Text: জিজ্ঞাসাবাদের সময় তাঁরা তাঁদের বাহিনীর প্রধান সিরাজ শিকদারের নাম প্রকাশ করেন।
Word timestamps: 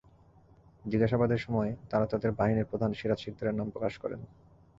জিজ্ঞাসাবাদের 0.85 1.39
সময় 1.39 1.71
তাঁরা 1.89 2.05
তাঁদের 2.05 2.31
বাহিনীর 2.31 2.69
প্রধান 2.71 2.91
সিরাজ 2.93 3.19
শিকদারের 3.23 3.55
নাম 3.55 3.67
প্রকাশ 3.69 3.93
করেন। 3.97 4.19